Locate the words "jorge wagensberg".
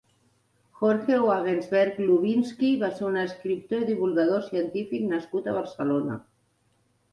0.77-1.99